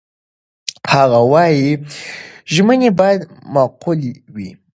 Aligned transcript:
هغه 0.93 1.19
وايي، 1.31 1.69
ژمنې 2.53 2.89
باید 2.99 3.21
معقولې 3.53 4.11
وي. 4.35 4.49